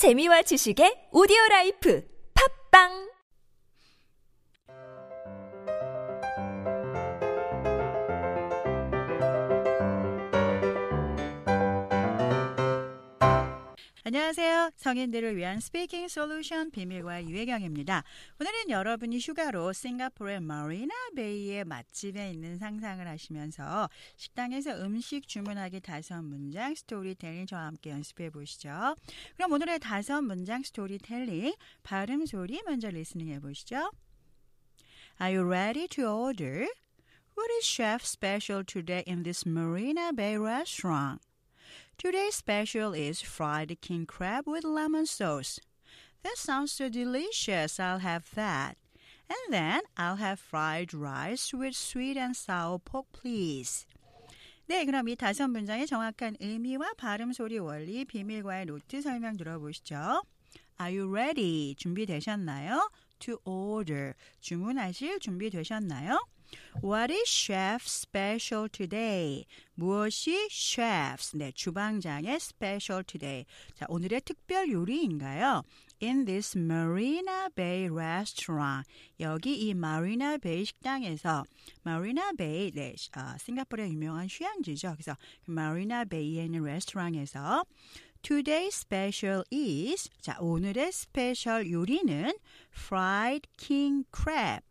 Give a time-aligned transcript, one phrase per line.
[0.00, 2.00] 재미와 지식의 오디오 라이프.
[2.32, 3.09] 팟빵
[14.02, 14.70] 안녕하세요.
[14.76, 18.02] 성인들을 위한 speaking 솔루션 비밀과외 유혜경입니다.
[18.40, 26.74] 오늘은 여러분이 휴가로 싱가포르의 마리나 베이의 맛집에 있는 상상을 하시면서 식당에서 음식 주문하기 다섯 문장
[26.74, 28.96] 스토리텔링 저와 함께 연습해 보시죠.
[29.36, 31.52] 그럼 오늘의 다섯 문장 스토리텔링
[31.82, 33.90] 발음 소리 먼저 리스닝 해 보시죠.
[35.20, 36.66] Are you ready to order?
[37.36, 41.20] What is chef special today in this Marina Bay restaurant?
[41.99, 45.59] Today's special is fried king crab with lemon sauce.
[46.23, 47.79] That sounds so delicious.
[47.79, 48.77] I'll have that.
[49.29, 53.85] And then I'll have fried rice with sweet and sour pork, please.
[54.67, 60.23] 네, 그럼 이 다섯 문장의 정확한 의미와 발음 소리 원리 비밀과의 노트 설명 들어보시죠.
[60.81, 61.75] Are you ready?
[61.75, 62.89] 준비되셨나요?
[63.19, 64.13] To order.
[64.41, 66.19] 주문하실 준비되셨나요?
[66.81, 69.45] What is chef special today?
[69.75, 73.45] 무엇이 chef's, 네, 주방장의 special today.
[73.75, 75.63] 자, 오늘의 특별 요리인가요?
[76.01, 78.85] In this Marina Bay restaurant.
[79.21, 81.45] 여기 이 Marina Bay 식당에서
[81.85, 84.95] Marina Bay, 네, 어, 싱가포르의 유명한 휴양지죠.
[84.97, 85.15] 그래서
[85.47, 87.63] Marina Bay에 있는 레스토랑에서
[88.21, 92.33] Today's special is 자, 오늘의 스페셜 요리는
[92.73, 94.61] fried king crab.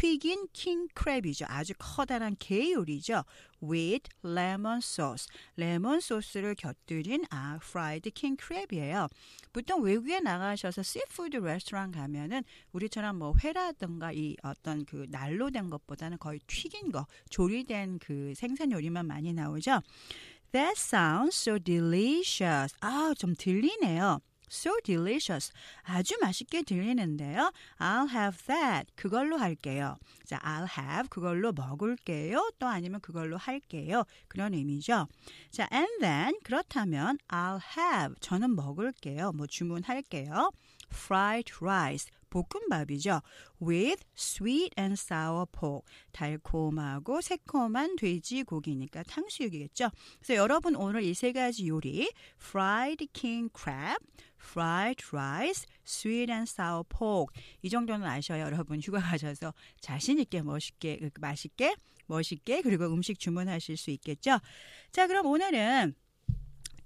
[0.00, 1.44] 튀긴 킹크랩이죠.
[1.46, 3.22] 아주 커다란 게 요리죠.
[3.62, 5.26] with lemon sauce.
[5.56, 9.08] 레몬 소스를 곁들인 아 fried king crab이에요.
[9.52, 16.16] 보통 외국에 나가셔서 seafood 레스토랑 가면은 우리처럼 뭐 회라든가 이 어떤 그 날로 된 것보다는
[16.18, 19.82] 거의 튀긴 거, 조리된 그 생선 요리만 많이 나오죠.
[20.52, 22.74] That sounds so delicious.
[22.80, 24.20] 아, 좀 들리네요.
[24.50, 25.52] So delicious.
[25.84, 27.52] 아주 맛있게 들리는데요.
[27.78, 28.90] I'll have that.
[28.96, 29.96] 그걸로 할게요.
[30.24, 32.50] 자, I'll have 그걸로 먹을게요.
[32.58, 34.04] 또 아니면 그걸로 할게요.
[34.28, 35.06] 그런 의미죠.
[35.50, 39.32] 자, and then 그렇다면 I'll have 저는 먹을게요.
[39.32, 40.50] 뭐 주문할게요.
[40.92, 43.20] fried rice 볶음밥이죠.
[43.60, 49.90] with sweet and sour pork 달콤하고 새콤한 돼지고기니까 탕수육이겠죠.
[50.20, 53.98] 그래서 여러분 오늘 이 세 가지 요리 fried king crab,
[54.40, 61.10] fried rice, sweet and sour pork 이 정도는 아셔야 여러분 휴가 가셔서 자신 있게 멋있게
[61.20, 61.74] 맛있게
[62.06, 64.38] 멋있게 그리고 음식 주문하실 수 있겠죠.
[64.92, 65.94] 자, 그럼 오늘은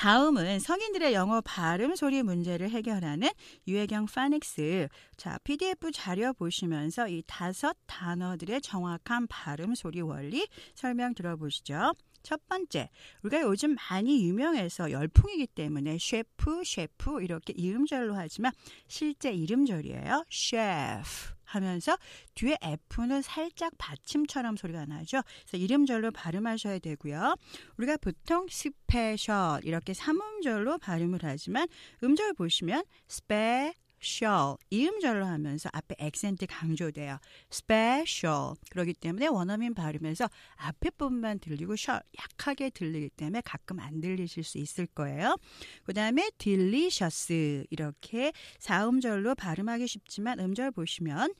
[0.00, 3.28] 다음은 성인들의 영어 발음 소리 문제를 해결하는
[3.68, 4.88] 유해경 파닉스.
[5.18, 11.92] 자, PDF 자료 보시면서 이 다섯 단어들의 정확한 발음 소리 원리 설명 들어보시죠.
[12.22, 12.90] 첫 번째,
[13.22, 18.52] 우리가 요즘 많이 유명해서 열풍이기 때문에 셰프, 셰프 이렇게 이름절로 하지만
[18.86, 20.24] 실제 이름절이에요.
[20.30, 21.40] 셰프.
[21.50, 21.96] 하면서
[22.34, 25.22] 뒤에 F는 살짝 받침처럼 소리가 나죠.
[25.40, 27.34] 그래서 이름절로 발음하셔야 되고요.
[27.76, 31.66] 우리가 보통 special 이렇게 삼음절로 발음을 하지만
[32.02, 37.18] 음절 보시면 스페 special 이음절로 하면서 앞에 액센트 강조돼요.
[37.52, 44.42] special 그렇기 때문에 원어민 발음에서 앞에 부분만 들리고 셔 약하게 들리기 때문에 가끔 안 들리실
[44.42, 45.36] 수 있을 거예요.
[45.84, 51.34] 그 다음에 delicious 이렇게 사음절로 발음하기 쉽지만 음절 보시면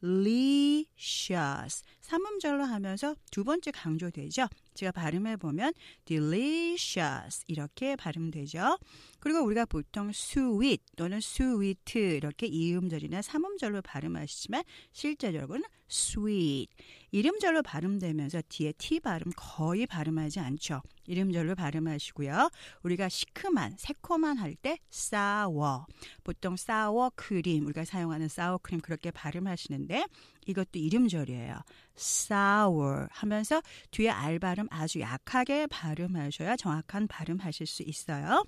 [0.00, 0.88] delicious
[2.00, 4.48] 삼음절로 하면서 두 번째 강조되죠.
[4.78, 5.72] 제가 발음해 보면
[6.04, 8.78] delicious 이렇게 발음되죠.
[9.18, 14.62] 그리고 우리가 보통 sweet 또는 sweet 이렇게 이음절이나 삼음절로 발음하시지만
[14.92, 16.68] 실제적으로는 sweet
[17.10, 20.82] 이름절로 발음되면서 뒤에 t 발음 거의 발음하지 않죠.
[21.06, 22.50] 이름절로 발음하시고요.
[22.82, 25.84] 우리가 시큼한 새콤한 할 때 sour
[26.22, 30.04] 보통 sour 크림 우리가 사용하는 sour 크림 그렇게 발음하시는데
[30.48, 31.60] 이것도 이름절이에요.
[31.96, 33.60] sour 하면서
[33.90, 38.44] 뒤에 알 발음 아주 약하게 발음하셔야 정확한 발음하실 수 있어요.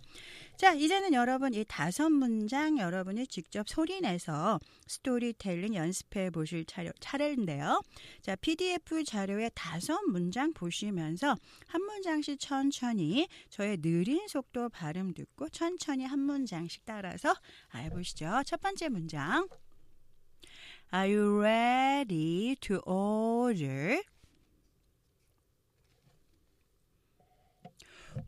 [0.57, 7.83] 자, 이제는 여러분 이 다섯 문장 여러분이 직접 소리 내서 스토리텔링 연습해 보실 차례, 차례인데요.
[8.23, 11.37] 자, PDF 자료에 다섯 문장 보시면서
[11.67, 17.35] 한 문장씩 천천히 저의 느린 속도 발음 듣고 천천히 한 문장씩 따라서
[17.75, 18.43] 해보시죠.
[18.47, 19.49] 첫 번째 문장.
[20.93, 23.99] Are you ready to order?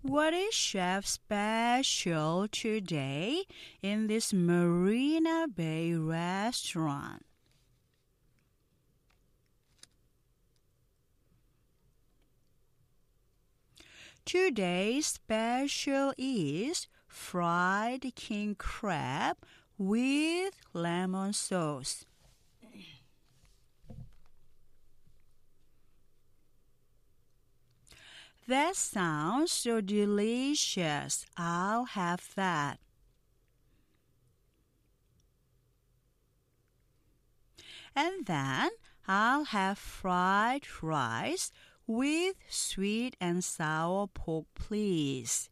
[0.03, 3.47] What is chef special today
[3.83, 7.27] in this Marina Bay restaurant?
[14.25, 19.39] Today's special is fried king crab
[19.77, 22.05] with lemon sauce.
[28.52, 31.26] That sounds so delicious.
[31.36, 32.80] I'll have that.
[37.96, 38.70] And then
[39.08, 41.52] I'll have fried rice
[41.88, 45.50] with sweet and sour pork, please.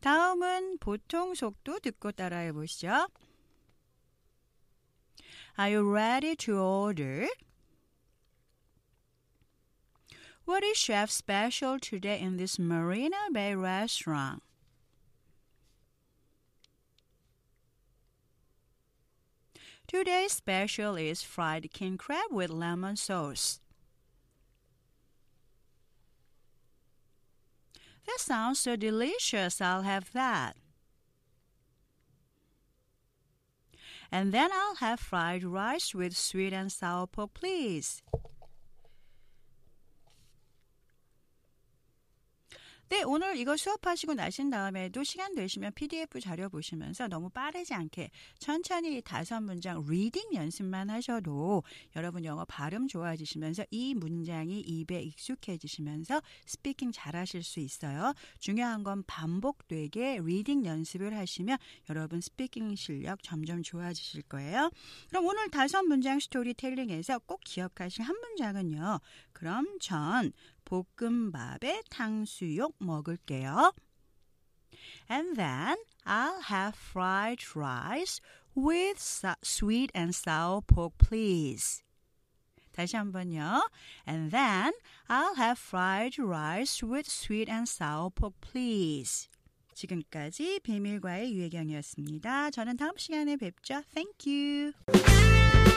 [0.00, 3.08] 다음은 보통 속도 듣고 따라해 보시죠.
[5.59, 7.27] Are you ready to order?
[10.45, 14.41] What is chef special today in this Marina Bay restaurant?
[19.85, 23.59] Today's special is fried king crab with lemon sauce.
[28.07, 29.59] That sounds so delicious.
[29.59, 30.55] I'll have that.
[34.11, 38.01] And then I'll have fried rice with sweet and sour pork, please.
[42.89, 48.09] 네, 오늘 이거 수업하시고 나신 다음에도 시간 되시면 PDF 자료 보시면서 너무 빠르지 않게
[48.39, 51.61] 천천히 다섯 문장 reading 연습만 하셔도
[51.95, 58.15] 여러분 영어 발음 좋아지시면서 이 문장이 입에 익숙해지시면서 speaking 잘하실 수 있어요.
[58.39, 61.59] 중요한 건 반복되게 reading 연습을 하시면
[61.91, 64.71] 여러분 speaking 실력 점점 좋아지실 거예요.
[65.09, 68.99] 그럼 오늘 다섯 문장 스토리텔링에서 꼭 기억하실 한 문장은요.
[69.39, 70.33] 그럼 전
[70.65, 73.73] 볶음밥에 탕수육 먹을게요.
[75.09, 78.19] And then I'll have fried rice
[78.53, 78.99] with
[79.41, 81.83] sweet and sour pork, please.
[82.73, 83.69] 다시 한번요.
[84.05, 84.73] And then
[85.07, 89.29] I'll have fried rice with sweet and sour pork, please.
[89.73, 92.51] 지금까지 비밀과의 유혜경이었습니다.
[92.51, 93.83] 저는 다음 시간에 뵙죠.
[93.93, 95.68] Thank you.